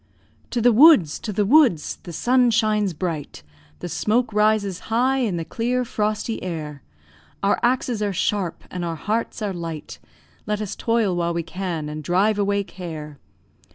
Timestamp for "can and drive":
11.43-12.39